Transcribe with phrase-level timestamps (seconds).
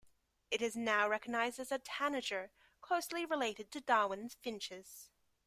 [0.49, 2.49] It is now recognized as a tanager
[2.81, 5.11] closely related to Darwins finches.